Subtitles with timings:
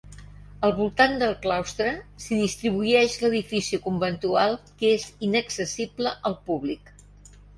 [0.67, 1.89] Al voltant del claustre
[2.23, 6.93] s'hi distribueix l'edifici conventual que és inaccessible al públic.